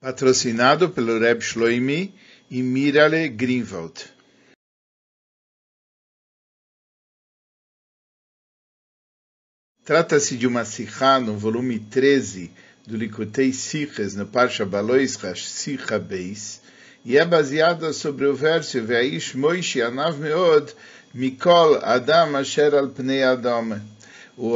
[0.00, 2.14] patrocinado pelo Reb Shloimi
[2.48, 4.06] e Mirale Greenwald.
[9.84, 12.52] Trata-se de uma sikha no volume 13
[12.86, 16.60] do Likutei Siches, no Parsha Baloischa Sikha Beis,
[17.04, 20.72] e é baseada sobre o verso Ve'aish Moishi Anav Meod
[21.12, 23.80] Mikol Adam Asher Al Pnei Adam.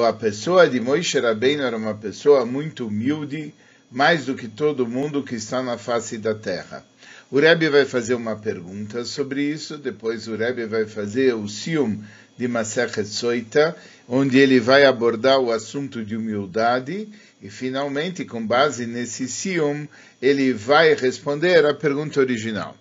[0.06, 3.52] A pessoa de Moishe Rabbeinu era uma pessoa muito humilde,
[3.92, 6.84] mais do que todo mundo que está na face da terra.
[7.30, 12.02] O Rebbe vai fazer uma pergunta sobre isso, depois o Rebbe vai fazer o Sium
[12.36, 13.76] de Masechet Soita,
[14.08, 17.08] onde ele vai abordar o assunto de humildade,
[17.40, 19.86] e finalmente, com base nesse Sium,
[20.20, 22.76] ele vai responder a pergunta original.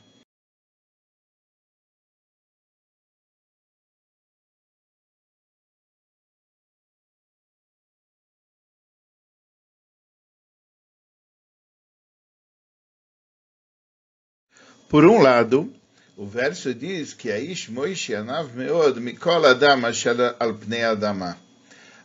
[14.91, 15.73] Por um lado,
[16.17, 20.17] o verso diz que Aish Moishe Anav Meod Mikol Adam Asher
[20.85, 21.37] Adama.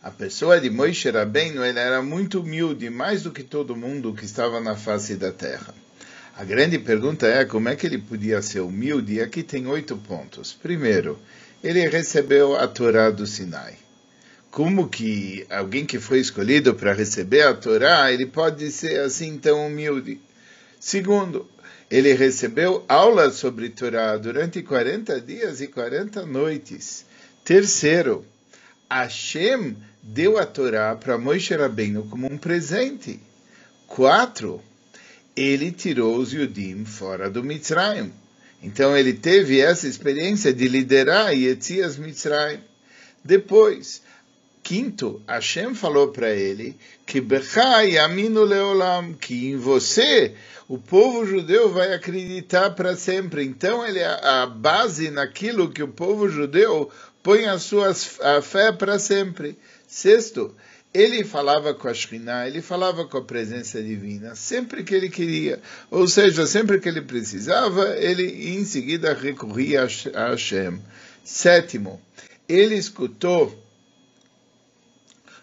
[0.01, 4.23] A pessoa de Moishe Rabbeinu ele era muito humilde, mais do que todo mundo que
[4.23, 5.75] estava na face da terra.
[6.37, 9.97] A grande pergunta é como é que ele podia ser humilde, e aqui tem oito
[9.97, 10.53] pontos.
[10.53, 11.19] Primeiro,
[11.61, 13.75] ele recebeu a Torá do Sinai.
[14.49, 19.67] Como que alguém que foi escolhido para receber a Torá, ele pode ser assim tão
[19.67, 20.21] humilde?
[20.79, 21.49] Segundo,
[21.89, 27.05] ele recebeu aulas sobre Torá durante 40 dias e 40 noites.
[27.45, 28.25] Terceiro,
[28.89, 33.19] Hashem deu a Torá para Moshe Rabbeinu como um presente.
[33.87, 34.61] Quatro,
[35.35, 38.11] ele tirou os Yudim fora do Mitzrayim.
[38.61, 42.59] Então ele teve essa experiência de liderar Yetzias Mitzrayim.
[43.23, 44.01] Depois,
[44.61, 50.33] quinto, Hashem falou para ele que Bechai Aminu Leolam, que em você
[50.67, 53.43] o povo judeu vai acreditar para sempre.
[53.45, 56.91] Então, ele é a base naquilo que o povo judeu
[57.23, 59.57] põe a sua a fé para sempre.
[59.87, 60.53] Sexto,
[60.93, 65.61] ele falava com a Shekhinah, ele falava com a presença divina, sempre que ele queria.
[65.89, 70.81] Ou seja, sempre que ele precisava, ele em seguida recorria a Hashem.
[71.23, 72.01] Sétimo,
[72.47, 73.57] ele escutou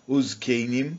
[0.06, 0.98] os Kenim,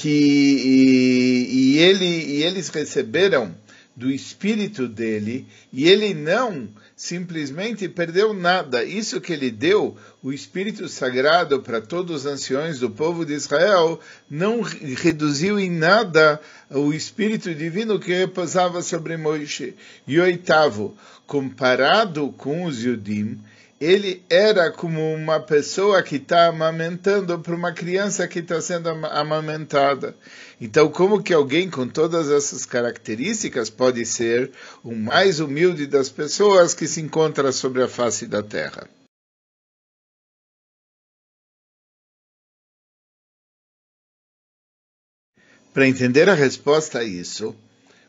[0.00, 3.54] que e, e, ele, e eles receberam
[3.94, 8.82] do espírito dele e ele não simplesmente perdeu nada.
[8.82, 14.00] Isso que ele deu, o espírito sagrado para todos os anciões do povo de Israel,
[14.28, 16.40] não reduziu em nada
[16.70, 19.74] o espírito divino que repousava sobre Moisés.
[20.06, 20.96] E oitavo,
[21.26, 23.38] comparado com os Yudim,
[23.80, 30.14] ele era como uma pessoa que está amamentando para uma criança que está sendo amamentada.
[30.60, 34.52] Então, como que alguém com todas essas características pode ser
[34.84, 38.86] o mais humilde das pessoas que se encontra sobre a face da terra?
[45.72, 47.56] Para entender a resposta a isso,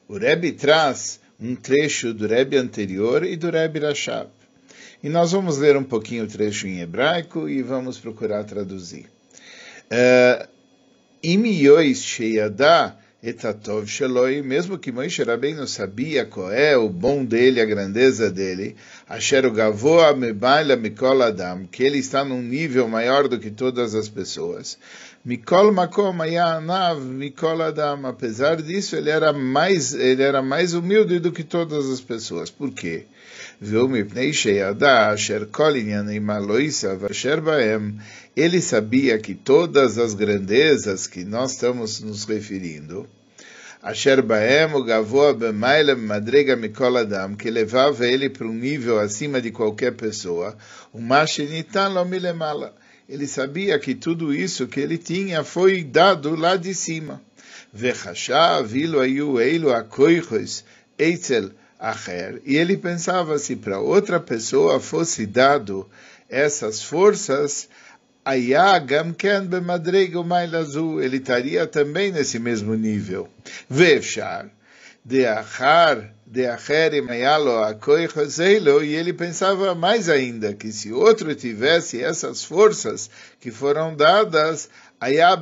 [0.06, 4.41] o Rebbe traz um trecho do Rebbe anterior e do Rebbe Rashab.
[5.04, 9.06] E nós vamos ler um pouquinho o trecho em hebraico e vamos procurar traduzir.
[11.24, 17.62] Im yois sheyadá etatov sheloi, mesmo que Moshe Rabbeinu sabia qual é o bom dele,
[17.62, 18.76] a grandeza dele,
[19.12, 24.08] asher gavoa mebaila mikol adam, que ele está num nível maior do que todas as
[24.08, 24.78] pessoas.
[25.26, 31.32] Mikol makom anav mikol adam, apesar disso, ele era mais, ele era mais humilde do
[31.32, 32.50] que todas as pessoas.
[32.50, 33.06] Por quê?
[38.36, 43.08] ele sabia que todas as grandezas que nós estamos nos referindo,
[43.84, 49.42] Asher Baem, o Gavoa Bemailem Madrega Mikol Adam, que levava ele para um nível acima
[49.42, 50.56] de qualquer pessoa,
[50.94, 52.76] o Mashinitan Lomilemala.
[53.10, 57.24] Ele sabia que tudo isso que ele tinha foi dado lá de cima.
[57.74, 60.64] Vechashav, Ilu Ayu Eilu Akoichos,
[61.00, 61.50] Eitzel,
[61.80, 65.90] Acher, e ele pensava se para outra pessoa fosse dado
[66.30, 67.68] essas forças,
[71.02, 73.28] ele estaria também nesse mesmo nível.
[73.68, 74.50] Vefshar,
[75.04, 76.94] de achar, de acher
[78.84, 83.10] e ele pensava mais ainda que se outro tivesse essas forças
[83.40, 84.70] que foram dadas,
[85.01, 85.35] היה,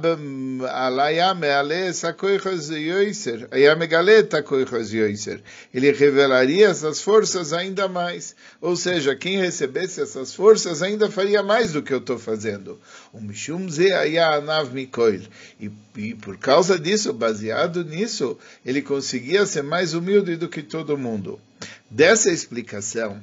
[0.99, 5.41] היה מעלה essa coisas yoiser, היה megale essa coisas yoiser.
[5.73, 8.35] Ele revelaria essas forças ainda mais.
[8.61, 12.81] Ou seja, quem recebesse essas forças ainda faria mais do que eu estou fazendo.
[13.13, 15.23] O Mishum ze היה anav mikoil.
[15.61, 18.37] E, e por causa disso, baseado nisso,
[18.67, 21.41] ele conseguia ser mais humilde do que todo mundo.
[21.89, 23.23] Dessa explicação,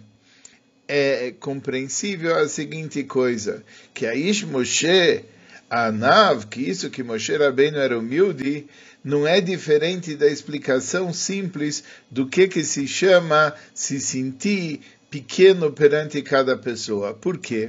[0.88, 3.64] é compreensível a seguinte coisa,
[3.94, 5.24] que a Ish Moshe
[5.69, 8.67] a Nav, que isso que Moshe Rabbeinu era humilde,
[9.03, 14.81] não é diferente da explicação simples do que, que se chama se sentir
[15.11, 17.15] pequeno perante cada pessoa.
[17.15, 17.69] Por quê?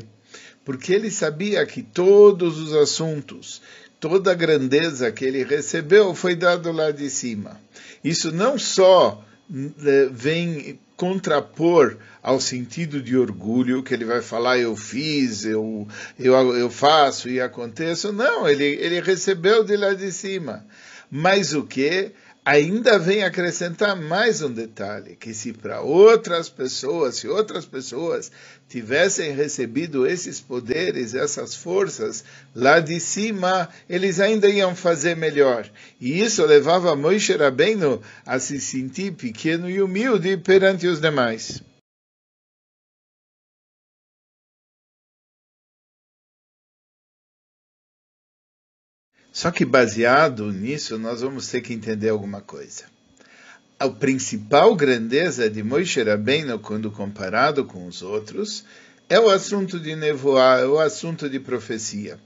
[0.66, 3.62] Porque ele sabia que todos os assuntos,
[4.00, 7.60] toda a grandeza que ele recebeu foi dado lá de cima.
[8.04, 14.76] Isso não só eh, vem contrapor ao sentido de orgulho, que ele vai falar, eu
[14.76, 15.88] fiz, eu,
[16.20, 18.12] eu, eu faço e aconteço.
[18.12, 20.66] Não, ele, ele recebeu de lá de cima.
[21.10, 22.12] Mas o que?
[22.48, 28.32] Ainda vem acrescentar mais um detalhe, que se para outras pessoas, se outras pessoas
[28.70, 32.24] tivessem recebido esses poderes, essas forças
[32.56, 35.70] lá de cima, eles ainda iam fazer melhor.
[36.00, 41.62] E isso levava Moisés Rabbeinu a se sentir pequeno e humilde perante os demais.
[49.38, 52.86] Só que baseado nisso, nós vamos ter que entender alguma coisa.
[53.80, 58.66] A principal grandeza de Moshe Rabbeinu, quando comparado com os outros,
[59.08, 62.20] é o assunto de nevoar, é o assunto de profecia.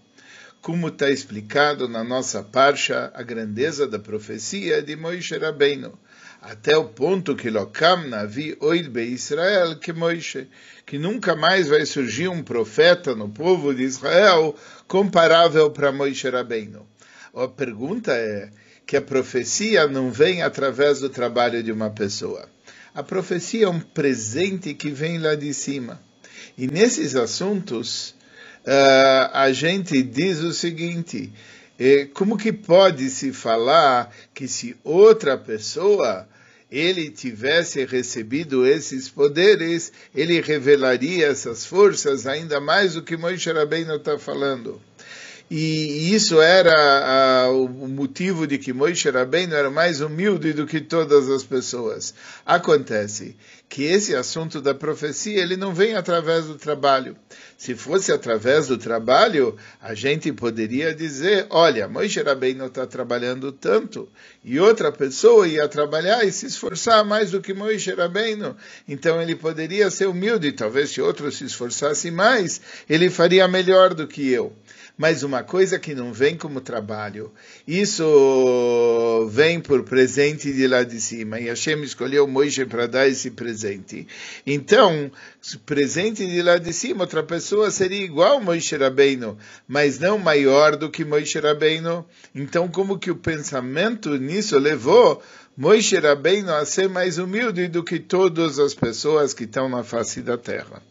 [0.62, 5.92] Como está explicado na nossa parcha, a grandeza da profecia de Moshe Rabbeinu,
[6.42, 10.48] até o ponto que Lokam Navi Oid Be Israel que Moshe,
[10.86, 14.56] que nunca mais vai surgir um profeta no povo de Israel
[14.88, 16.90] comparável para Moshe Rabbeinu.
[17.33, 18.50] A pergunta é
[18.86, 22.50] que a profecia não vem através do trabalho de uma pessoa.
[22.94, 26.01] A profecia é um presente que vem lá de cima.
[26.57, 28.10] E nesses assuntos,
[28.66, 31.31] uh, a gente diz o seguinte:
[31.80, 36.27] eh, como que pode se falar que se outra pessoa
[36.69, 43.95] ele tivesse recebido esses poderes, ele revelaria essas forças ainda mais do que Moisés Rabbeinu
[43.95, 44.81] está falando?
[45.53, 51.27] E isso era o motivo de que Moisés Rabbeinu era mais humilde do que todas
[51.27, 52.13] as pessoas.
[52.45, 53.36] Acontece
[53.68, 57.18] que esse assunto da profecia ele não vem através do trabalho.
[57.57, 64.07] Se fosse através do trabalho, a gente poderia dizer, olha, Moisés Rabbeinu está trabalhando tanto,
[64.45, 68.56] e outra pessoa ia trabalhar e se esforçar mais do que Moisés Rabbeinu.
[68.88, 74.07] Então ele poderia ser humilde, talvez se outro se esforçasse mais, ele faria melhor do
[74.07, 74.56] que eu
[75.01, 77.31] mas uma coisa que não vem como trabalho,
[77.68, 83.31] isso vem por presente de lá de cima, e Hashem escolheu Moisés para dar esse
[83.31, 84.07] presente.
[84.45, 85.12] Então,
[85.65, 90.88] presente de lá de cima, outra pessoa seria igual Moisés Rabbeinu, mas não maior do
[90.88, 92.06] que Moisés Rabbeinu.
[92.36, 95.19] Então, como que o pensamento nisso levou
[95.57, 100.21] Moisés Rabbeinu a ser mais humilde do que todas as pessoas que estão na face
[100.21, 100.90] da terra?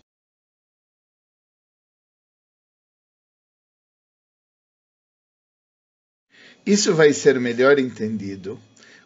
[6.66, 8.60] Isso vai ser melhor entendido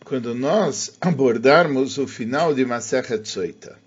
[0.04, 3.78] quando nós abordarmos o final de Masechet Soita.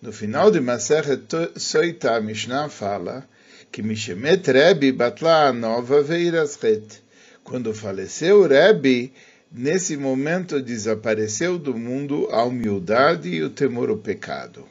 [0.00, 3.28] No final de Masechet Soita, a Mishnah fala
[3.70, 7.02] que Mishemet Rebbe batla nova veirasret.
[7.44, 9.12] Quando faleceu Rebbe,
[9.52, 14.66] nesse momento desapareceu do mundo a humildade e o temor ao pecado.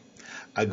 [0.54, 0.66] A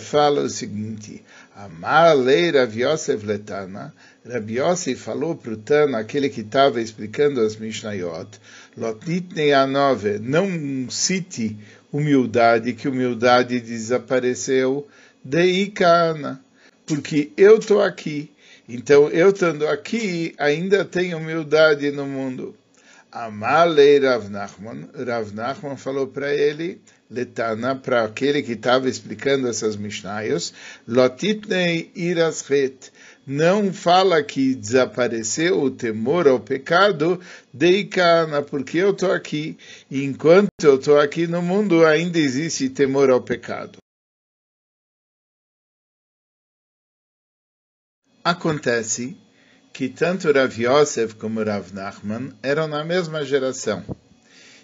[0.00, 1.22] fala o seguinte:
[1.54, 3.92] Amar lei Rav Yosef Letana,
[4.26, 8.40] Rabi Yossi falou para o Tana, aquele que estava explicando as Mishnayot,
[8.76, 11.58] Lotnitnei Anove, não cite
[11.92, 14.86] humildade, que humildade desapareceu,
[15.24, 16.42] Deikana,
[16.86, 18.30] porque eu estou aqui.
[18.68, 22.54] Então, eu estando aqui, ainda tenho humildade no mundo.
[23.10, 29.76] Amalei Rav Nachman, Rav Nachman falou para ele, Letana, para aquele que estava explicando essas
[29.76, 30.52] Mishnayos,
[30.86, 32.92] Lotitnei Irasret,
[33.26, 37.20] não fala que desapareceu o temor ao pecado,
[37.52, 39.58] deicana, porque eu estou aqui.
[39.90, 43.78] E enquanto eu estou aqui no mundo, ainda existe temor ao pecado.
[48.24, 49.16] Acontece
[49.72, 53.84] que tanto Rav Yosef como Rav Nachman eram na mesma geração.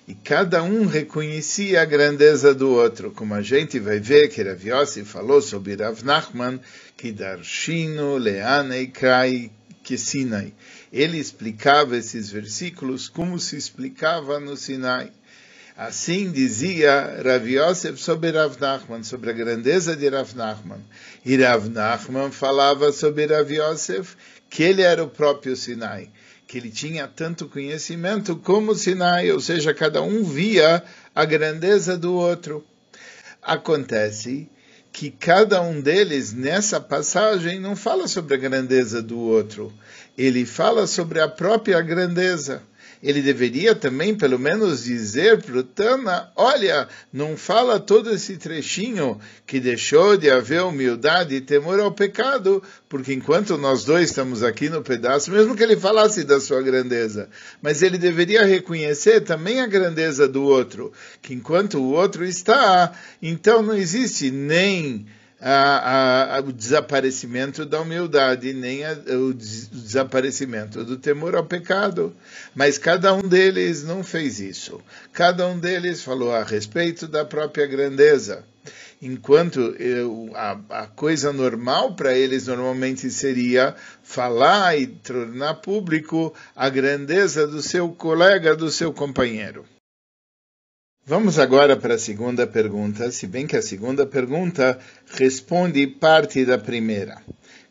[0.07, 4.63] E cada um reconhecia a grandeza do outro, como a gente vai ver que Rav
[4.63, 6.61] Yosef falou sobre Rav Nachman,
[6.95, 9.51] que darshino leanei kai
[9.83, 10.53] que Sinai.
[10.93, 15.11] Ele explicava esses versículos como se explicava no Sinai.
[15.75, 20.85] Assim dizia Rav Yosef sobre Rav Nachman, sobre a grandeza de Rav Nachman.
[21.25, 24.17] E Rav Nachman falava sobre Rav Yosef
[24.51, 26.11] que ele era o próprio Sinai,
[26.47, 30.83] que ele tinha tanto conhecimento como Sinai, ou seja, cada um via
[31.15, 32.65] a grandeza do outro.
[33.43, 34.49] Acontece
[34.93, 39.73] que cada um deles, nessa passagem, não fala sobre a grandeza do outro,
[40.17, 42.63] ele fala sobre a própria grandeza
[43.05, 49.21] ele deveria também, pelo menos, dizer para o Tana: olha, não fala todo esse trechinho
[49.47, 54.71] que deixou de haver humildade e temor ao pecado, porque enquanto nós dois estamos aqui
[54.71, 57.29] no pedaço, mesmo que ele falasse da sua grandeza,
[57.61, 63.63] mas ele deveria reconhecer também a grandeza do outro, que enquanto o outro está, então
[63.63, 65.05] não existe nem
[65.47, 72.17] a, a, o desaparecimento da humildade, nem a, o desaparecimento do temor ao pecado.
[72.55, 74.81] Mas cada um deles não fez isso.
[75.13, 78.43] Cada um deles falou a respeito da própria grandeza.
[79.03, 86.71] Enquanto eu, a, a coisa normal para eles normalmente seria falar e tornar público a
[86.71, 89.67] grandeza do seu colega, do seu companheiro.
[91.07, 96.57] Vamos agora para a segunda pergunta, se bem que a segunda pergunta responde parte da
[96.57, 97.21] primeira.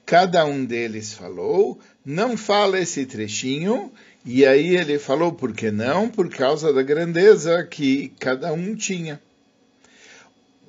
[0.05, 3.91] Cada um deles falou, não fala esse trechinho,
[4.23, 6.09] e aí ele falou por que não?
[6.09, 9.19] Por causa da grandeza que cada um tinha.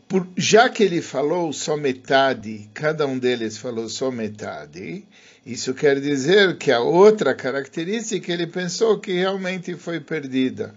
[0.09, 5.05] Por, já que ele falou só metade, cada um deles falou só metade,
[5.45, 10.75] isso quer dizer que a outra característica ele pensou que realmente foi perdida.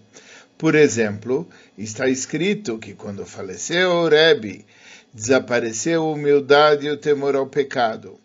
[0.58, 1.48] Por exemplo,
[1.78, 4.66] está escrito que quando faleceu o Rebbe,
[5.14, 8.20] desapareceu a humildade e o temor ao pecado.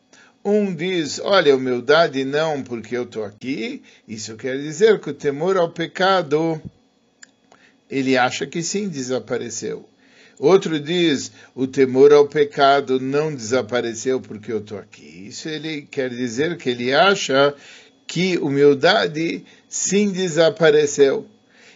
[0.45, 3.83] Um diz, olha, humildade não, porque eu estou aqui.
[4.09, 6.61] Isso quer dizer que o temor ao pecado,
[7.91, 9.89] ele acha que sim desapareceu.
[10.39, 15.27] Outro diz, o temor ao pecado não desapareceu porque eu estou aqui.
[15.29, 17.55] Isso ele quer dizer que ele acha
[18.07, 21.29] que humildade sim desapareceu.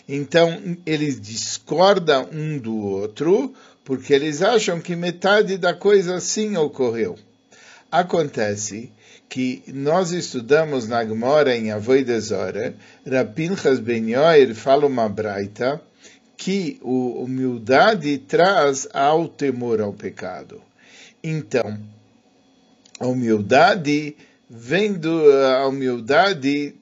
[0.09, 3.53] Então, eles discordam um do outro,
[3.85, 7.17] porque eles acham que metade da coisa sim ocorreu.
[7.91, 8.93] Acontece
[9.29, 12.75] que nós estudamos na Gemora em Avoidesora,
[13.11, 15.81] Rapinchas Ben Yoir fala uma braita
[16.37, 20.63] que a humildade traz ao temor ao pecado.
[21.23, 21.79] Então,
[23.01, 24.17] a humildade
[24.49, 26.75] vendo a humildade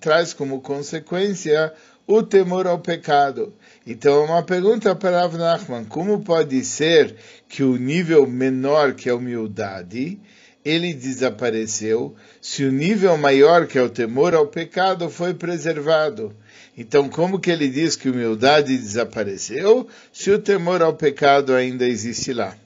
[0.00, 1.72] traz como consequência
[2.06, 3.52] o temor ao pecado.
[3.86, 7.16] Então, uma pergunta para Rav Nachman: como pode ser
[7.48, 10.20] que o nível menor, que é a humildade,
[10.64, 16.34] ele desapareceu, se o nível maior, que é o temor ao pecado, foi preservado?
[16.76, 22.32] Então, como que ele diz que humildade desapareceu, se o temor ao pecado ainda existe
[22.32, 22.56] lá?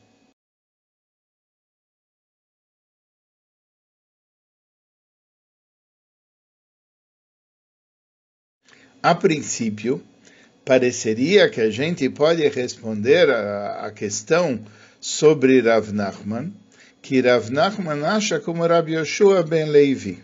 [9.03, 10.03] A princípio,
[10.65, 14.61] pareceria que a gente pode responder a, a questão
[15.01, 16.53] sobre Rav Nachman,
[17.01, 20.19] que Rav Nachman acha como Rabi Yoshua ben Levi.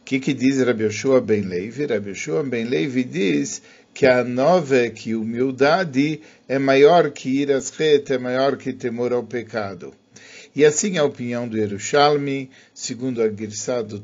[0.00, 1.84] O que, que diz Rabi Yoshua ben Levi?
[1.84, 3.60] Rabi Yoshua ben Levi diz
[3.92, 9.94] que a nova, que humildade é maior que irasret, é maior que temor ao pecado.
[10.56, 14.02] E assim a opinião do Yerushalmi, segundo a Girsá do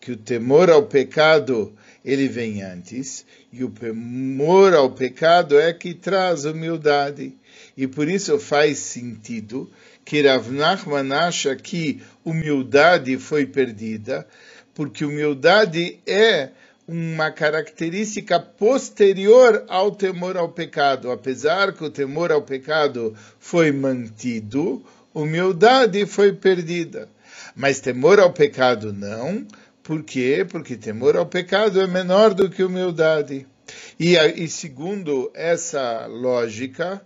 [0.00, 1.72] que o temor ao pecado
[2.04, 7.34] ele vem antes, e o temor ao pecado é que traz humildade.
[7.76, 9.70] E por isso faz sentido
[10.04, 14.26] que Rav Nachman acha que humildade foi perdida,
[14.74, 16.50] porque humildade é
[16.88, 21.10] uma característica posterior ao temor ao pecado.
[21.10, 27.08] Apesar que o temor ao pecado foi mantido, humildade foi perdida.
[27.54, 29.46] Mas temor ao pecado não,
[29.88, 30.46] por quê?
[30.46, 33.46] Porque temor ao pecado é menor do que humildade.
[33.98, 37.00] E, e segundo essa lógica,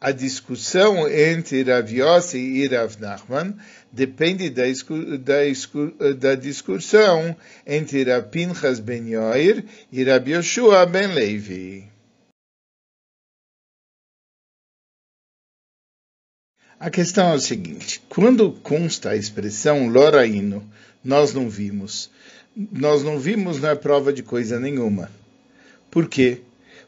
[0.00, 3.56] a discussão entre Rav Yossi e Rav Nachman
[3.90, 11.90] depende da, da, da discussão entre Rav Pinchas ben Yoir e Rav Yoshua ben Levi.
[16.78, 20.62] A questão é o seguinte: quando consta a expressão loraino
[21.04, 22.10] nós não vimos.
[22.56, 25.10] Nós não vimos não é prova de coisa nenhuma.
[25.90, 26.40] Por quê?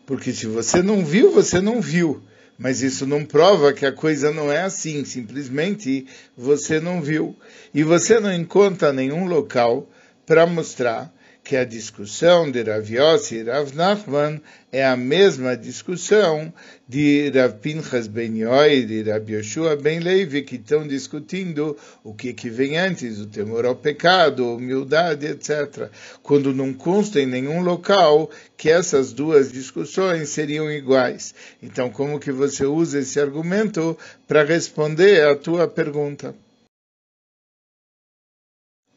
[0.06, 2.22] Porque se você não viu, você não viu.
[2.58, 5.04] Mas isso não prova que a coisa não é assim.
[5.04, 6.06] Simplesmente
[6.36, 7.36] você não viu.
[7.74, 9.86] E você não encontra nenhum local
[10.24, 11.12] para mostrar
[11.46, 16.52] que a discussão de Rav Yossi e Rav Nachman é a mesma discussão
[16.88, 22.32] de Rav Pinchas Ben Yoed e Rav Yoshua Ben Levi, que estão discutindo o que,
[22.32, 25.88] que vem antes, o temor ao pecado, humildade, etc.
[26.20, 31.32] Quando não consta em nenhum local que essas duas discussões seriam iguais.
[31.62, 36.34] Então, como que você usa esse argumento para responder à tua pergunta?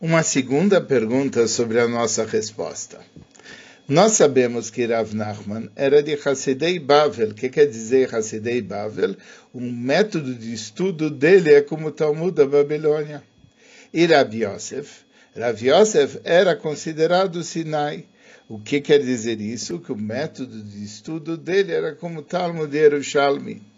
[0.02, 3.02] Uma segunda pergunta sobre a nossa resposta.
[3.86, 7.32] Nós sabemos que Rav Nachman era de Hassidei Bavel.
[7.32, 9.18] O que quer dizer Hassidei Bavel?
[9.54, 13.22] Um método de estudo dele é como o Talmud da Babilônia.
[13.94, 15.02] E Rav Yosef?
[15.36, 18.06] Rav Yosef era considerado Sinai.
[18.48, 19.80] O que quer dizer isso?
[19.80, 23.69] Que o método de estudo dele era como o Talmud de Yerushalmi.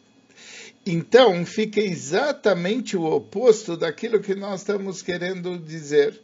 [0.85, 6.19] Então, fica exatamente o oposto daquilo que nós estamos querendo dizer.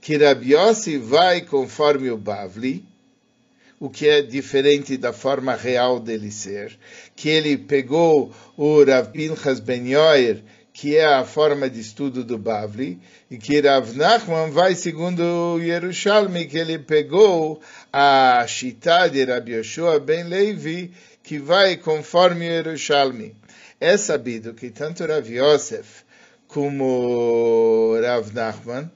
[0.00, 2.84] Que Rabi Yossi vai conforme o Bavli,
[3.78, 6.76] o que é diferente da forma real dele ser.
[7.14, 10.42] Que ele pegou o Rav Pinchas Ben Yoer,
[10.72, 12.98] que é a forma de estudo do Bavli,
[13.30, 17.60] e que Rav Nachman vai segundo o Yerushalmi, que ele pegou
[17.92, 20.90] a Shita de Rabi Yoshua Ben Levi,
[21.22, 23.36] que vai conforme o Yerushalmi.
[23.82, 26.04] É sabido que tanto Rav Yosef
[26.46, 28.88] como Rav Nachman,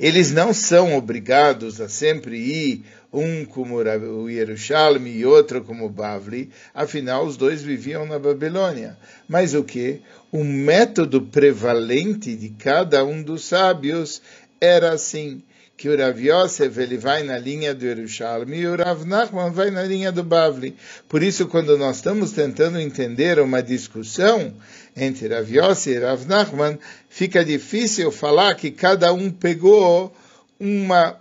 [0.00, 2.82] eles não são obrigados a sempre ir
[3.12, 8.96] um como o Yerushalmi e outro como Bavli, afinal os dois viviam na Babilônia.
[9.28, 10.00] Mas o que?
[10.32, 14.22] O método prevalente de cada um dos sábios
[14.62, 15.42] era assim
[15.76, 19.70] que o Rav Yosef ele vai na linha do Yerushalmi e o Rav Nachman vai
[19.70, 20.76] na linha do Bavli.
[21.08, 24.54] Por isso, quando nós estamos tentando entender uma discussão
[24.96, 30.14] entre Rav Yosef e Rav Nachman, fica difícil falar que cada um pegou
[30.60, 31.20] uma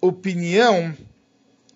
[0.00, 0.94] opinião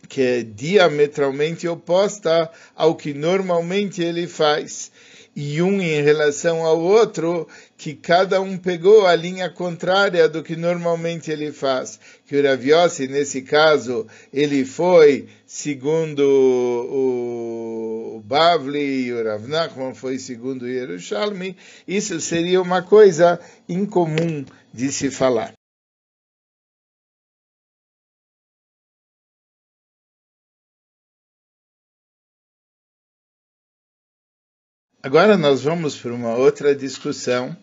[0.08, 4.90] que é diametralmente oposta ao que normalmente ele faz
[5.36, 10.56] e um em relação ao outro, que cada um pegou a linha contrária do que
[10.56, 12.00] normalmente ele faz.
[12.26, 20.18] Que o Raviossi, nesse caso, ele foi segundo o Bavli e o Rav Nachman foi
[20.18, 21.54] segundo o Yerushalmi.
[21.86, 25.52] Isso seria uma coisa incomum de se falar.
[35.06, 37.56] Agora nós vamos para uma outra discussão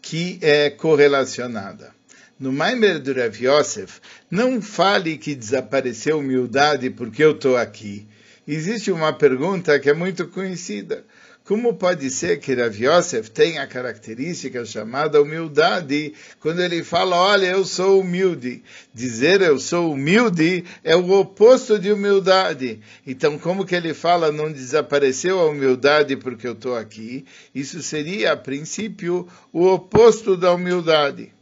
[0.00, 1.92] que é correlacionada.
[2.38, 3.98] No Maimer do Rav Yosef,
[4.30, 8.06] não fale que desapareceu humildade porque eu estou aqui.
[8.46, 11.04] Existe uma pergunta que é muito conhecida.
[11.48, 17.46] Como pode ser que Rav Yosef tem a característica chamada humildade quando ele fala, olha,
[17.46, 18.62] eu sou humilde?
[18.92, 22.80] Dizer eu sou humilde é o oposto de humildade.
[23.06, 27.24] Então, como que ele fala, não desapareceu a humildade porque eu estou aqui?
[27.54, 31.32] Isso seria, a princípio, o oposto da humildade.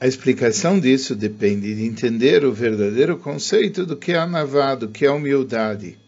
[0.00, 5.04] A explicação disso depende de entender o verdadeiro conceito do que é anavá, do que
[5.04, 5.98] é humildade.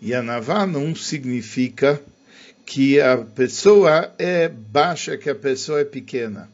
[0.00, 2.00] E anavá não significa
[2.64, 6.48] que a pessoa é baixa, que a pessoa é pequena.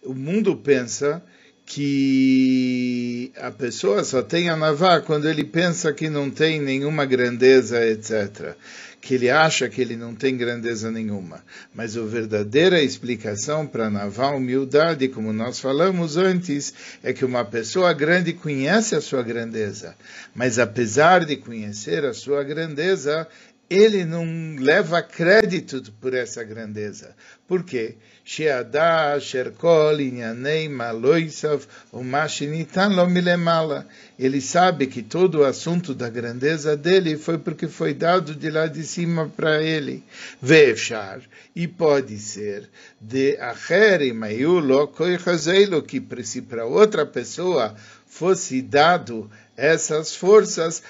[0.00, 1.20] O mundo pensa
[1.66, 8.56] que a pessoa só tem anavá quando ele pensa que não tem nenhuma grandeza, etc
[9.06, 11.44] que ele acha que ele não tem grandeza nenhuma.
[11.72, 16.74] Mas a verdadeira explicação para a humildade, como nós falamos antes,
[17.04, 19.94] é que uma pessoa grande conhece a sua grandeza,
[20.34, 23.28] mas apesar de conhecer a sua grandeza,
[23.68, 24.24] ele não
[24.58, 27.14] leva crédito por essa grandeza.
[27.48, 27.96] Por quê?
[34.18, 38.66] Ele sabe que todo o assunto da grandeza dele foi porque foi dado de lá
[38.66, 40.02] de cima para ele.
[40.42, 41.20] Vefshar,
[41.54, 42.68] e pode ser,
[43.00, 43.36] de
[45.80, 47.76] que se para outra pessoa
[48.18, 50.82] fosse dado essas forças,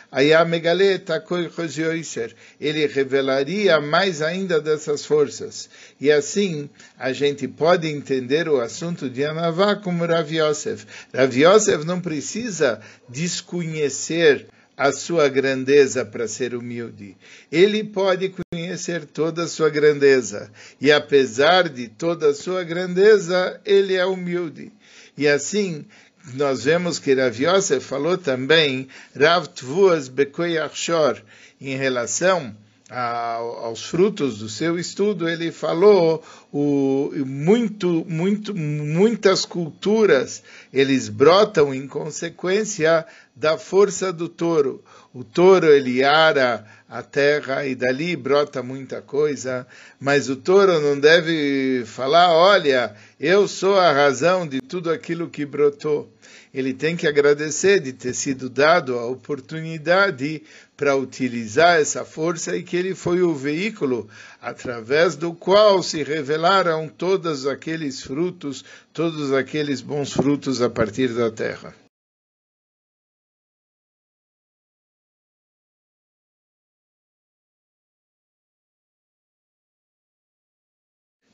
[2.60, 5.68] ele revelaria mais ainda dessas forças.
[6.00, 10.86] E assim, a gente pode entender o assunto de Anavá como Rav Yosef.
[11.12, 17.16] Rav Yosef não precisa desconhecer a sua grandeza para ser humilde.
[17.50, 20.50] Ele pode conhecer toda a sua grandeza.
[20.80, 24.70] E apesar de toda a sua grandeza, ele é humilde.
[25.16, 25.86] E assim,
[26.34, 31.22] nós vemos que Rav Yosef falou também Rav Tvuas Bekoyach Shor
[31.60, 32.54] em relação
[32.88, 41.88] aos frutos do seu estudo, ele falou o, muito, muito, muitas culturas eles brotam em
[41.88, 43.04] consequência
[43.36, 44.82] da força do touro.
[45.12, 49.66] O touro ele ara a terra e dali brota muita coisa,
[50.00, 55.44] mas o touro não deve falar, olha, eu sou a razão de tudo aquilo que
[55.44, 56.10] brotou.
[56.54, 60.42] Ele tem que agradecer de ter sido dado a oportunidade
[60.74, 64.08] para utilizar essa força e que ele foi o veículo
[64.40, 71.30] através do qual se revelaram todos aqueles frutos, todos aqueles bons frutos a partir da
[71.30, 71.74] terra.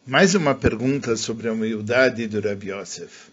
[0.05, 3.31] Mais uma pergunta sobre a humildade do Rabbi Yosef.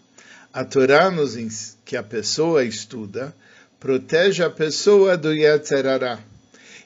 [0.52, 3.34] A Torá nos que a pessoa estuda
[3.80, 6.20] protege a pessoa do Yetzerará.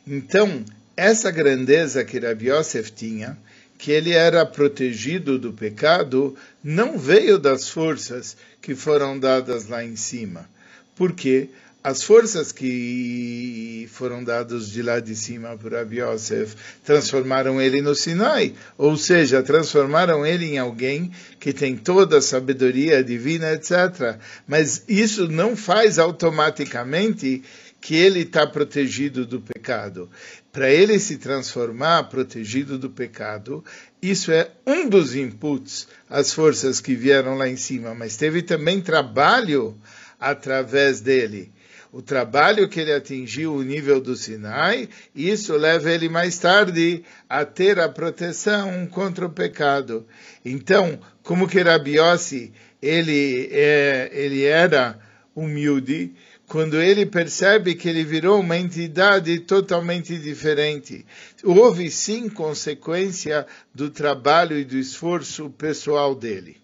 [0.07, 0.65] Então,
[0.97, 3.37] essa grandeza que Rabbi Yosef tinha,
[3.77, 9.97] que ele era protegido do pecado, não veio das forças que foram dadas lá em
[9.97, 10.49] cima.
[10.97, 11.51] Porque
[11.85, 17.95] as forças que foram dadas de lá de cima por Rabbi Yosef transformaram ele no
[17.95, 24.19] Sinai, ou seja, transformaram ele em alguém que tem toda a sabedoria divina, etc.
[24.49, 27.43] Mas isso não faz automaticamente
[27.83, 30.09] que ele está protegido do pecado.
[30.51, 33.63] Para ele se transformar protegido do pecado,
[34.01, 38.81] isso é um dos inputs, as forças que vieram lá em cima, mas teve também
[38.81, 39.77] trabalho
[40.19, 41.53] através dele
[41.95, 47.45] o trabalho que ele atingiu o nível do Sinai, isso leva ele mais tarde a
[47.45, 50.05] ter a proteção contra o pecado.
[50.45, 52.53] Então, como que Rabi Yossi,
[52.83, 54.99] ele, é, ele era
[55.37, 56.13] humilde,
[56.49, 61.07] quando ele percebe que ele virou uma entidade totalmente diferente.
[61.45, 66.64] Houve sim consequência do trabalho e do esforço pessoal dele.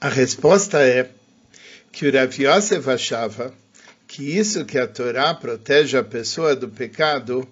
[0.00, 1.10] A resposta é
[1.90, 3.52] que o Rav Yosef achava
[4.06, 7.44] que isso que a Torá protege a pessoa do pecado,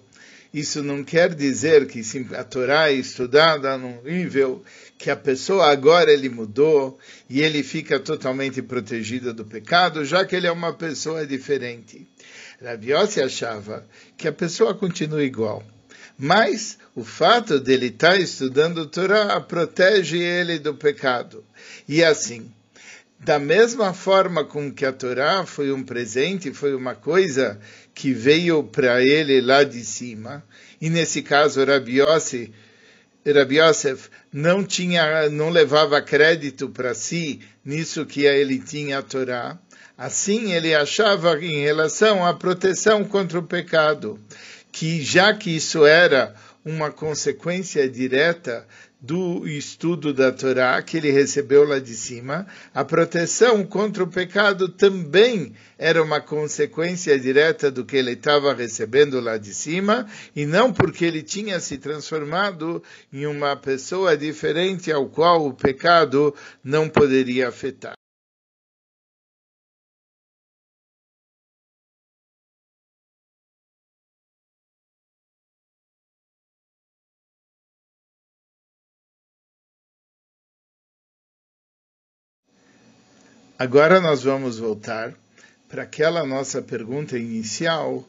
[0.53, 2.01] isso não quer dizer que
[2.33, 4.63] a Torá é estudada num nível
[4.97, 6.97] que a pessoa agora ele mudou
[7.29, 12.07] e ele fica totalmente protegido do pecado, já que ele é uma pessoa diferente.
[12.63, 15.65] Rav Yosef achava que a pessoa continua igual.
[16.17, 21.43] Mas o fato dele estar tá estudando Torá protege ele do pecado.
[21.87, 22.51] E assim,
[23.19, 27.59] da mesma forma com que a Torá foi um presente, foi uma coisa
[27.93, 30.43] que veio para ele lá de cima,
[30.81, 32.51] e nesse caso Rabi Yosef,
[33.25, 39.59] Rabi Yosef não tinha, não levava crédito para si nisso que ele tinha a Torá.
[39.97, 44.19] Assim ele achava em relação à proteção contra o pecado
[44.77, 48.67] que já que isso era uma consequência direta
[49.01, 54.69] do estudo da Torá que ele recebeu lá de cima, a proteção contra o pecado
[54.69, 60.71] também era uma consequência direta do que ele estava recebendo lá de cima, e não
[60.71, 67.49] porque ele tinha se transformado em uma pessoa diferente ao qual o pecado não poderia
[67.49, 67.97] afetar.
[83.59, 85.15] Agora nós vamos voltar
[85.67, 88.07] para aquela nossa pergunta inicial,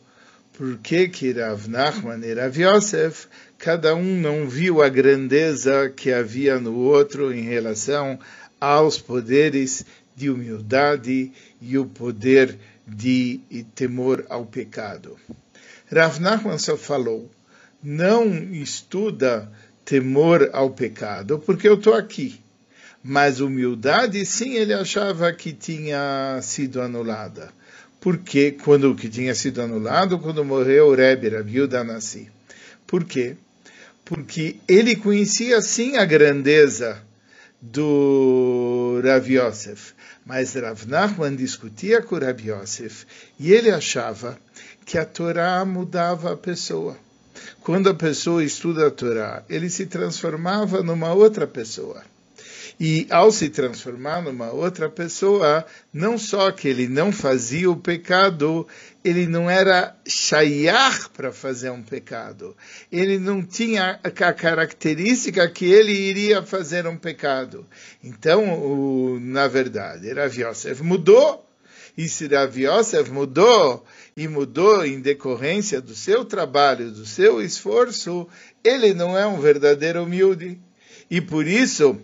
[0.53, 1.33] por que que
[1.67, 7.45] Nachman e Rav Yosef, cada um não viu a grandeza que havia no outro em
[7.45, 8.19] relação
[8.61, 11.33] aos poderes de humildade
[11.63, 13.41] e o poder de
[13.75, 15.17] temor ao pecado.
[15.91, 17.31] Rav Nachman só falou,
[17.83, 19.51] não estuda
[19.83, 22.39] temor ao pecado, porque eu estou aqui
[23.03, 27.51] mas humildade sim ele achava que tinha sido anulada.
[28.01, 31.87] Porque quando que tinha sido anulado quando morreu o Rebbe, a viúva.
[32.87, 33.37] Por quê?
[34.05, 37.03] Porque ele conhecia sim a grandeza
[37.61, 39.93] do Rav Yosef,
[40.25, 43.05] mas Rav Nachman discutia com Rav Yosef
[43.39, 44.39] e ele achava
[44.85, 46.97] que a Torá mudava a pessoa.
[47.61, 52.03] Quando a pessoa estuda a Torá, ele se transformava numa outra pessoa.
[52.81, 58.69] E ao se transformar numa outra pessoa, não só que ele não fazia o pecado,
[59.05, 62.57] ele não era shayar para fazer um pecado.
[62.93, 67.67] Ele não tinha a característica que ele iria fazer um pecado.
[68.03, 71.45] Então, o, na verdade, Rav Yosef mudou
[71.97, 73.85] E se Rav Yosef mudou,
[74.17, 78.29] e mudou em decorrência do seu trabalho, do seu esforço,
[78.63, 80.61] ele não é um verdadeiro humilde.
[81.11, 82.01] E por isso,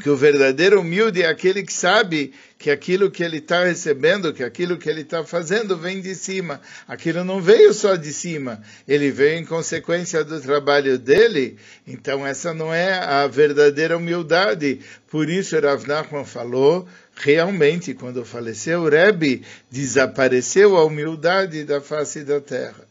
[0.00, 4.42] que o verdadeiro humilde é aquele que sabe que aquilo que ele está recebendo, que
[4.42, 6.60] aquilo que ele está fazendo vem de cima.
[6.88, 11.56] Aquilo não veio só de cima, ele veio em consequência do trabalho dele.
[11.86, 14.80] Então essa não é a verdadeira humildade.
[15.10, 22.24] Por isso Rav Nachman falou, realmente quando faleceu o Rebbe, desapareceu a humildade da face
[22.24, 22.86] da terra.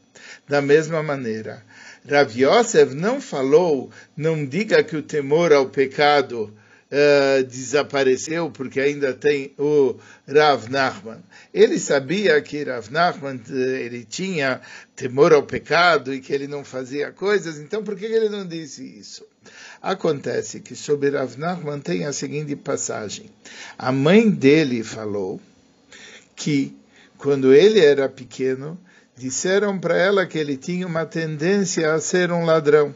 [0.47, 1.63] Da mesma maneira,
[2.09, 6.53] Rav Yosef não falou, não diga que o temor ao pecado
[6.91, 9.95] uh, desapareceu porque ainda tem o
[10.27, 11.23] Rav Nachman.
[11.53, 14.61] Ele sabia que Rav Nachman eh, ele tinha
[14.95, 18.83] temor ao pecado e que ele não fazia coisas, então por que ele não disse
[18.83, 19.25] isso?
[19.81, 23.29] Acontece que sobre Rav Nachman tem a seguinte passagem.
[23.77, 25.41] A mãe dele falou
[26.35, 26.75] que
[27.17, 28.79] quando ele era pequeno,
[29.15, 32.95] disseram para ela que ele tinha uma tendência a ser um ladrão.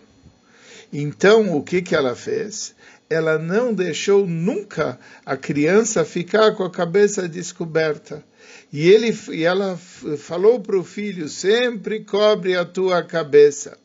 [0.92, 2.74] Então, o que, que ela fez?
[3.10, 8.24] Ela não deixou nunca a criança ficar com a cabeça descoberta.
[8.72, 9.78] E, ele, e ela
[10.18, 13.78] falou para o filho: sempre cobre a tua cabeça.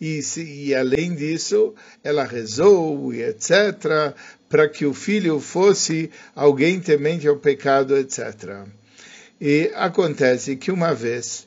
[0.00, 4.14] E, se, e além disso, ela rezou e etc.,
[4.48, 8.64] para que o filho fosse alguém temente ao pecado, etc.
[9.40, 11.46] E acontece que uma vez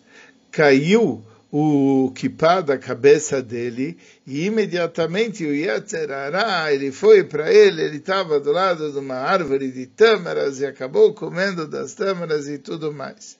[0.51, 1.23] caiu
[1.55, 8.39] o kippah da cabeça dele e imediatamente o Yetzerará, ele foi para ele, ele estava
[8.39, 13.37] do lado de uma árvore de tâmaras e acabou comendo das tâmaras e tudo mais.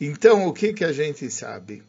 [0.00, 1.84] Então, o que, que a gente sabe?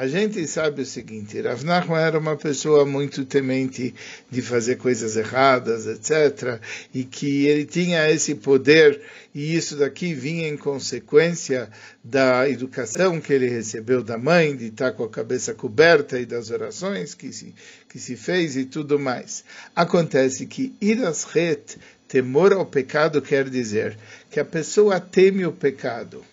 [0.00, 3.94] A gente sabe o seguinte, Rav Nachman era uma pessoa muito temente
[4.30, 6.58] de fazer coisas erradas, etc.,
[6.94, 8.98] e que ele tinha esse poder,
[9.34, 11.68] e isso daqui vinha em consequência
[12.02, 16.48] da educação que ele recebeu da mãe, de estar com a cabeça coberta e das
[16.48, 17.54] orações que se,
[17.86, 19.44] que se fez e tudo mais.
[19.76, 21.76] Acontece que irasret,
[22.08, 23.98] temor ao pecado, quer dizer
[24.30, 26.24] que a pessoa teme o pecado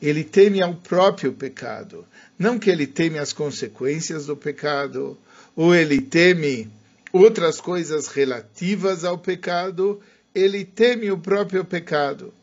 [0.00, 2.06] ele teme ao próprio pecado.
[2.38, 5.16] Não que ele teme as consequências do pecado,
[5.56, 6.70] ou ele teme
[7.12, 10.00] outras coisas relativas ao pecado,
[10.34, 12.34] ele teme o próprio pecado.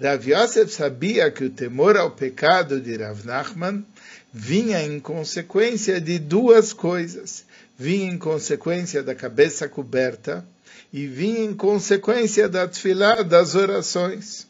[0.00, 3.84] Rav Yosef sabia que o temor ao pecado de Rav Nachman
[4.32, 7.44] vinha em consequência de duas coisas.
[7.78, 10.46] Vinha em consequência da cabeça coberta
[10.92, 14.46] e vinha em consequência da tefilá, das orações.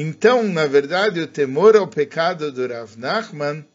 [0.00, 3.66] Então, na verdade, o temor ao pecado do Rav Nachman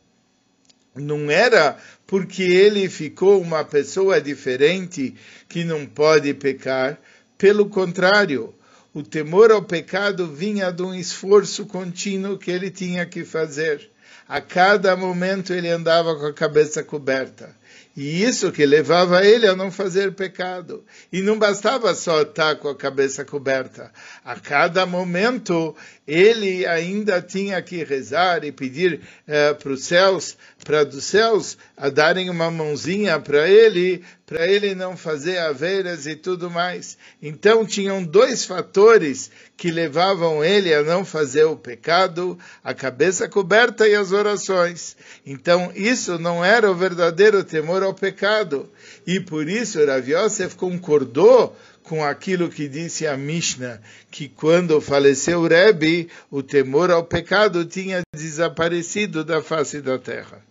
[0.95, 5.15] não era porque ele ficou uma pessoa diferente
[5.49, 6.97] que não pode pecar.
[7.37, 8.55] Pelo contrário,
[8.93, 13.91] o temor ao pecado vinha de um esforço contínuo que ele tinha que fazer.
[14.25, 17.53] A cada momento ele andava com a cabeça coberta.
[17.95, 20.83] E isso que levava ele a não fazer pecado.
[21.11, 23.91] E não bastava só estar com a cabeça coberta.
[24.25, 25.75] A cada momento
[26.07, 31.89] ele ainda tinha que rezar e pedir eh, para os céus, para dos céus, a
[31.89, 36.97] darem uma mãozinha para ele, para ele não fazer aveiras e tudo mais.
[37.21, 43.87] Então tinham dois fatores que levavam ele a não fazer o pecado, a cabeça coberta
[43.87, 44.97] e as orações.
[45.25, 48.69] Então isso não era o verdadeiro temor ao pecado.
[49.07, 55.41] E por isso Rav Yosef concordou com aquilo que disse a Mishnah, que quando faleceu
[55.41, 60.43] o Rebbe, o temor ao pecado tinha desaparecido da face da terra.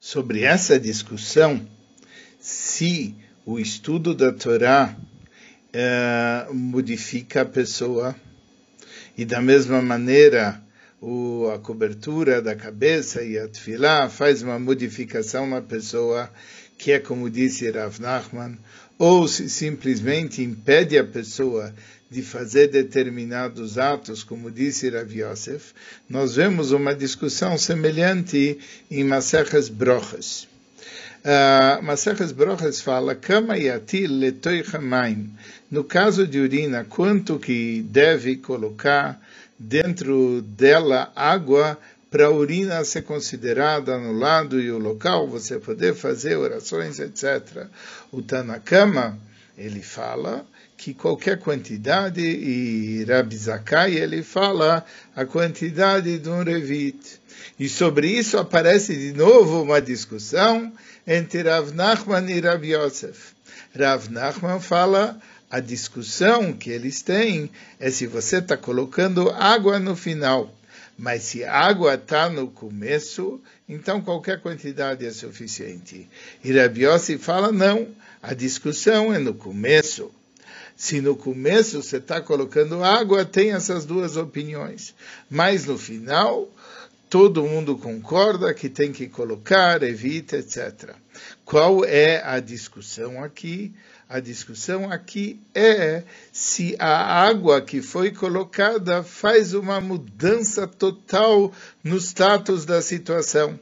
[0.00, 1.66] Sobre essa discussão,
[2.38, 4.94] se o estudo da Torá
[5.72, 8.14] uh, modifica a pessoa,
[9.16, 10.62] e da mesma maneira
[11.02, 16.30] o, a cobertura da cabeça e a tefilá faz uma modificação na pessoa,
[16.78, 18.56] que é como disse Rav Nachman,
[18.96, 21.74] ou se simplesmente impede a pessoa
[22.08, 25.72] de fazer determinados atos, como disse Rav Yosef,
[26.08, 30.46] nós vemos uma discussão semelhante em Maseches Broches.
[31.24, 34.62] Uh, Maseches Broches fala, Kama yatil letoi
[35.68, 39.20] No caso de urina, quanto que deve colocar
[39.62, 41.78] dentro dela água
[42.10, 47.66] para a urina ser considerada no lado e o local, você poder fazer orações, etc.
[48.10, 49.18] O Tanakama,
[49.56, 50.44] ele fala
[50.76, 57.20] que qualquer quantidade, e Rabi Zakai, ele fala a quantidade de um revit.
[57.58, 60.72] E sobre isso aparece de novo uma discussão
[61.06, 63.32] entre Rav Nachman e Rabi Yosef.
[63.78, 65.18] Rav Nachman fala
[65.52, 70.50] a discussão que eles têm é se você está colocando água no final.
[70.96, 73.38] Mas se água está no começo,
[73.68, 76.08] então qualquer quantidade é suficiente.
[76.42, 77.86] E fala, não,
[78.22, 80.10] a discussão é no começo.
[80.74, 84.94] Se no começo você está colocando água, tem essas duas opiniões.
[85.28, 86.48] Mas no final,
[87.10, 90.94] todo mundo concorda que tem que colocar, evita, etc.
[91.44, 93.70] Qual é a discussão aqui?
[94.12, 101.50] A discussão aqui é se a água que foi colocada faz uma mudança total
[101.82, 103.58] no status da situação.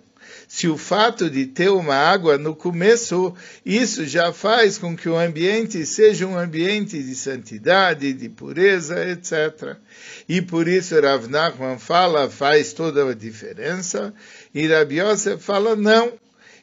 [0.49, 3.33] Se o fato de ter uma água no começo,
[3.65, 9.77] isso já faz com que o ambiente seja um ambiente de santidade, de pureza, etc.
[10.29, 14.13] E por isso Rav Nachman fala, faz toda a diferença,
[14.53, 16.13] e Rabi Yosef fala, não,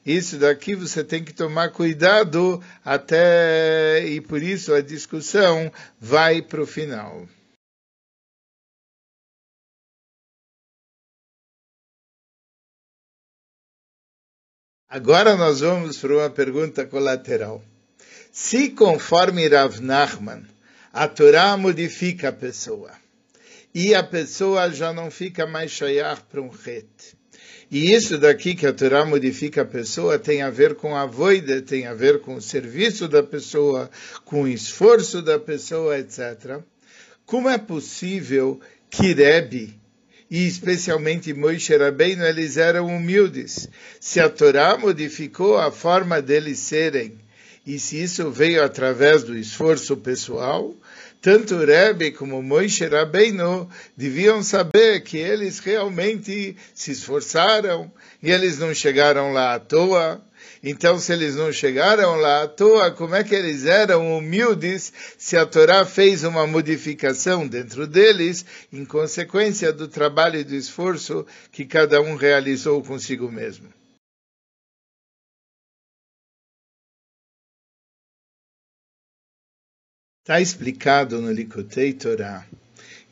[0.08, 6.62] isso daqui você tem que tomar cuidado até, e por isso a discussão vai para
[6.62, 7.28] o final.
[14.88, 17.62] Agora nós vamos para uma pergunta colateral.
[18.32, 20.48] Se conforme Rav Nachman,
[20.94, 22.92] a Torá modifica a pessoa,
[23.76, 27.17] e a pessoa já não fica mais shayar para um rete,
[27.70, 31.62] e isso daqui que a Torá modifica a pessoa tem a ver com a voida,
[31.62, 33.90] tem a ver com o serviço da pessoa,
[34.24, 36.60] com o esforço da pessoa, etc.
[37.26, 39.78] Como é possível que Rebbe,
[40.32, 43.68] e especialmente Moisés Rabbeinu, eles eram humildes?
[44.00, 47.20] Se a Torá modificou a forma deles serem,
[47.66, 50.74] e se isso veio através do esforço pessoal,
[51.22, 58.74] tanto Rebbe como Moishe Rabbeinu deviam saber que eles realmente se esforçaram e eles não
[58.74, 60.22] chegaram lá à toa.
[60.64, 65.38] Então, se eles não chegaram lá à toa, como é que eles eram humildes se
[65.38, 71.66] a Torá fez uma modificação dentro deles, em consequência do trabalho e do esforço que
[71.66, 73.68] cada um realizou consigo mesmo?
[80.28, 82.46] Está explicado no Likutei Torá,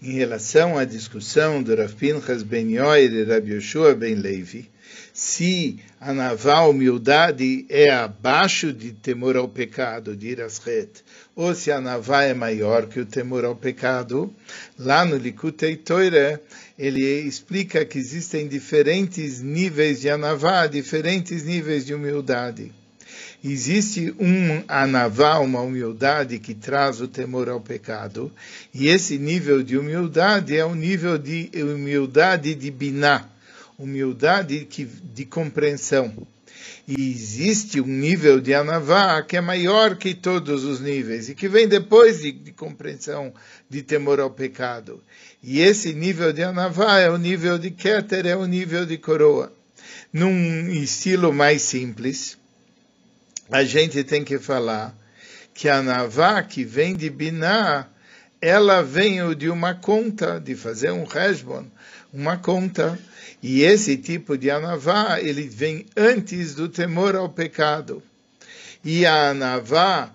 [0.02, 4.70] em relação à discussão do Rav Pinchas Ben Yoir e Rabi Yoshua Ben Levi,
[5.14, 10.90] se a naval humildade é abaixo de temor ao pecado, de Irasret,
[11.34, 14.36] ou se a naval é maior que o temor ao pecado,
[14.78, 16.38] lá no Likutei Torá,
[16.78, 22.74] ele explica que existem diferentes níveis de anavá, diferentes níveis de humildade.
[23.44, 28.32] Existe um anavá, uma humildade que traz o temor ao pecado,
[28.74, 33.28] e esse nível de humildade é um nível de humildade de biná,
[33.78, 36.14] humildade que, de compreensão.
[36.88, 41.48] E existe um nível de anavá que é maior que todos os níveis e que
[41.48, 43.34] vem depois de, de compreensão
[43.70, 45.02] de temor ao pecado.
[45.42, 49.52] E esse nível de anavá é o nível de keter, é o nível de coroa.
[50.14, 52.38] Num estilo mais simples,
[53.50, 54.96] a gente tem que falar
[55.54, 57.88] que a Navá, que vem de Biná,
[58.42, 61.66] ela vem de uma conta, de fazer um resbon,
[62.12, 63.00] uma conta.
[63.42, 68.04] E esse tipo de anavá, ele vem antes do temor ao pecado.
[68.84, 70.14] E a anavá,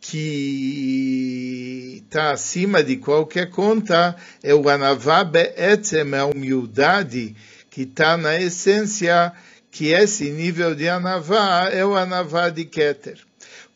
[0.00, 7.34] que está acima de qualquer conta, é o anavá be'etzem, é a humildade
[7.70, 9.32] que está na essência
[9.72, 13.18] que esse nível de anavá é o anavá de Keter.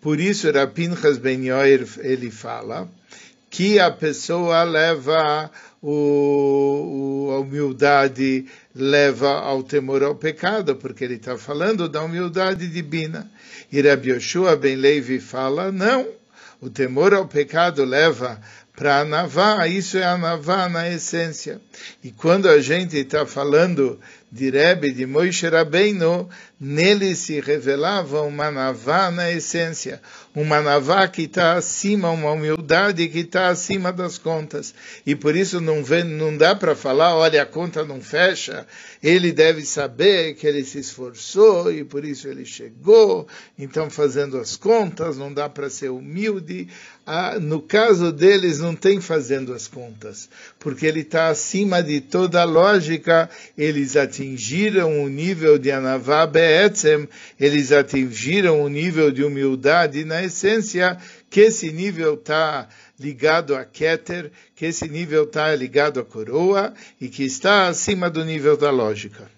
[0.00, 2.88] Por isso, Rapinchas Ben Yoir, ele fala
[3.48, 5.50] que a pessoa leva
[5.82, 13.30] o, a humildade leva ao temor ao pecado, porque ele está falando da humildade divina.
[13.72, 16.06] E Rabbi Yoshua Ben Levi fala, não,
[16.61, 18.38] o temor ao pecado leva
[18.76, 21.58] para a Navá, isso é a Navá na essência.
[22.04, 23.98] E quando a gente está falando
[24.30, 26.28] de Rebbe, de Moishe Rabbeinu,
[26.60, 30.00] nele se revelava uma Navá na essência,
[30.34, 34.74] uma Navá que está acima, uma humildade que está acima das contas.
[35.06, 38.66] E por isso não, vem, não dá para falar, olha, a conta não fecha,
[39.07, 44.57] ele deve saber que ele se esforçou e por isso ele chegou, então fazendo as
[44.57, 46.66] contas, não dá para ser humilde.
[47.07, 50.29] Ah, no caso deles, não tem fazendo as contas,
[50.59, 57.09] porque ele está acima de toda a lógica, eles atingiram o nível de Anavá Be'etzem,
[57.38, 60.98] eles atingiram o nível de humildade na essência,
[61.31, 62.69] que esse nível está
[62.99, 68.25] ligado a Keter, que esse nível está ligado à coroa e que está acima do
[68.25, 69.31] nível da lógica.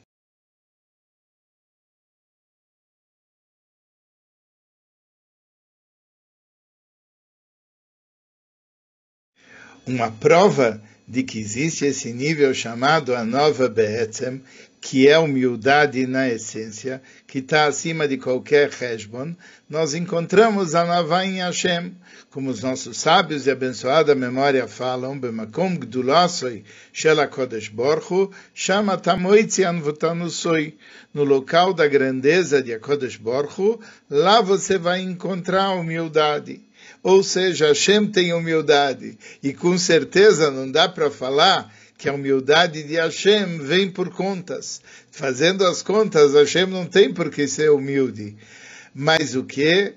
[9.86, 14.44] Uma prova de que existe esse nível chamado a nova Be'etzem,
[14.80, 19.34] que é humildade na essência, que está acima de qualquer Heshbon,
[19.68, 21.94] nós encontramos a Navá em Hashem,
[22.30, 29.64] como os nossos sábios de abençoada memória falam, Bemakom Gdulasoi Shel HaKodesh Borchu, Shama Tamoitzi
[29.64, 30.76] Anvutanusoi,
[31.12, 36.60] no local da grandeza de HaKodesh Borchu, lá você vai encontrar a humildade.
[37.02, 39.18] Ou seja, Hashem tem humildade.
[39.42, 44.80] E com certeza não dá para falar que a humildade de Hashem vem por contas.
[45.10, 48.36] Fazendo as contas, Hashem não tem por que ser humilde.
[48.94, 49.94] Mas o que?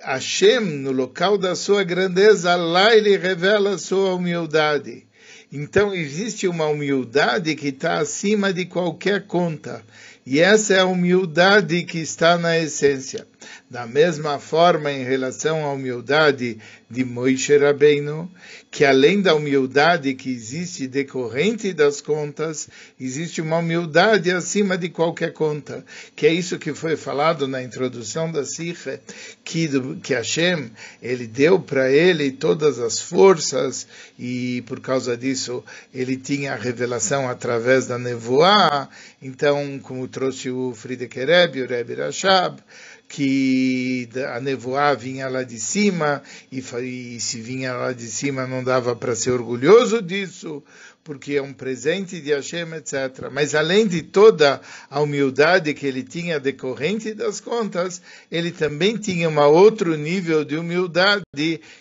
[0.00, 5.04] Hashem, no local da sua grandeza, lá ele revela a sua humildade.
[5.52, 9.84] Então existe uma humildade que está acima de qualquer conta.
[10.30, 13.26] E essa é a humildade que está na essência.
[13.68, 16.58] Da mesma forma, em relação à humildade
[16.88, 18.30] de Moisés Rabbeinu,
[18.70, 22.68] que além da humildade que existe decorrente das contas,
[23.00, 28.30] existe uma humildade acima de qualquer conta, que é isso que foi falado na introdução
[28.30, 29.00] da Sikha,
[29.44, 29.68] que,
[30.02, 30.70] que Hashem,
[31.02, 33.86] ele deu para ele todas as forças
[34.18, 38.88] e por causa disso ele tinha a revelação através da nevoá,
[39.22, 42.62] então, como trouxe o Friedeker Rebbe, o Rebbe Rashab,
[43.08, 48.62] que a nevoá vinha lá de cima, e, e se vinha lá de cima não
[48.62, 50.62] dava para ser orgulhoso disso,
[51.02, 53.30] porque é um presente de Hashem, etc.
[53.32, 54.60] Mas além de toda
[54.90, 60.56] a humildade que ele tinha decorrente das contas, ele também tinha um outro nível de
[60.56, 61.22] humildade,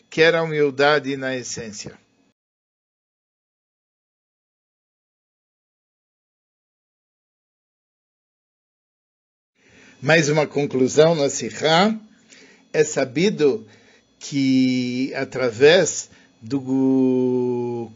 [0.10, 2.00] que era a humildade na essência.
[10.02, 11.93] Mais uma conclusão na Sikha.
[12.72, 13.68] É sabido
[14.18, 16.10] que através
[16.41, 17.91] do,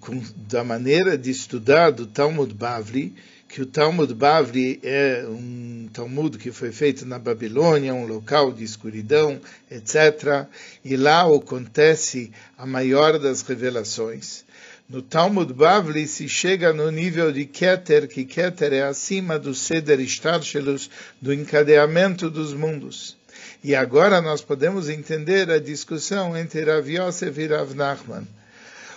[0.49, 3.15] da maneira de estudar do Talmud Bavli,
[3.47, 8.65] que o Talmud Bavli é um Talmud que foi feito na Babilônia, um local de
[8.65, 9.39] escuridão,
[9.71, 10.47] etc.
[10.83, 14.43] E lá acontece a maior das revelações.
[14.89, 19.99] No Talmud Bavli se chega no nível de Keter, que Keter é acima do Seder
[19.99, 20.89] Ishtarshelus,
[21.21, 23.15] do encadeamento dos mundos.
[23.63, 28.27] E agora nós podemos entender a discussão entre Rav Yosef e Rav Nachman.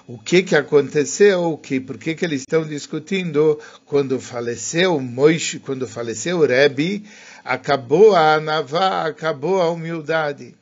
[0.09, 5.61] O que que aconteceu, o que, por que que eles estão discutindo quando faleceu Moishe,
[5.61, 7.05] quando faleceu Rebbe,
[7.45, 10.55] acabou a anavá, acabou a humildade.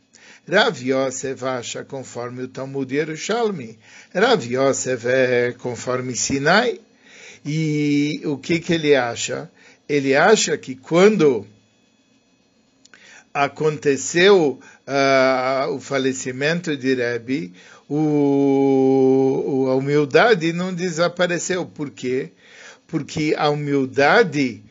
[0.47, 3.79] Rav Yosef acha conforme o Talmud Yerushalmi.
[4.15, 6.81] Rav Yosef é conforme Sinai.
[7.45, 9.51] E o que, que ele acha?
[9.89, 11.47] Ele acha que quando
[13.33, 17.53] aconteceu uh, o falecimento de Rebbe,
[17.89, 21.65] o, a humildade não desapareceu.
[21.65, 22.31] Por quê?
[22.87, 24.63] Porque a humildade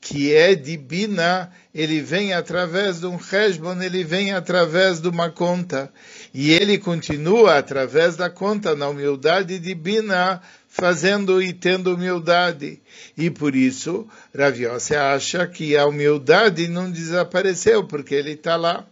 [0.00, 5.92] que é divina, ele vem através de um Heshbon, ele vem através de uma conta.
[6.32, 12.80] E ele continua através da conta, na humildade divina, fazendo e tendo humildade.
[13.16, 18.86] E por isso, Raviose acha que a humildade não desapareceu, porque ele está lá.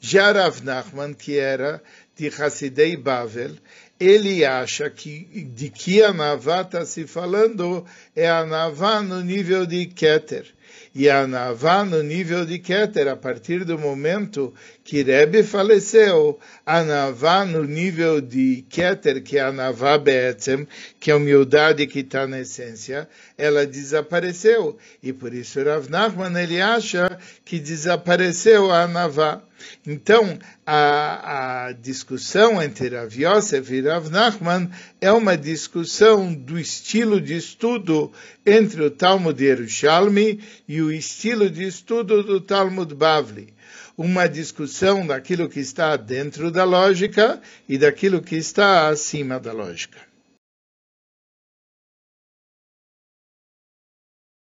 [0.00, 1.80] Já Rav Nachman, que era
[2.16, 3.54] de Hassidei Bavel,
[4.00, 7.84] ele acha que de que a Navá está se falando
[8.16, 10.46] é a Navá no nível de Keter.
[10.94, 14.54] E a Navá no nível de Keter, a partir do momento
[14.90, 16.36] que Rebbe faleceu,
[16.66, 20.66] a Navá no nível de Keter, que é a Navá Be'etzem,
[20.98, 24.76] que é a humildade que está na essência, ela desapareceu.
[25.00, 29.40] E por isso Rav Nachman, ele acha que desapareceu a Navá.
[29.86, 30.36] Então,
[30.66, 34.68] a, a, discussão entre Rav Yosef e Rav Nachman
[35.00, 38.10] é uma discussão do estilo de estudo
[38.44, 43.54] entre o Talmud Yerushalmi e o estilo de estudo do Talmud Bavli
[44.00, 47.38] uma discussão daquilo que está dentro da lógica
[47.68, 50.09] e daquilo que está acima da lógica.